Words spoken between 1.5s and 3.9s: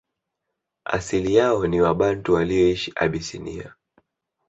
ni Wabantu walioishi Abysinia